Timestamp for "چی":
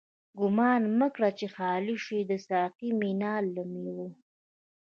1.37-1.47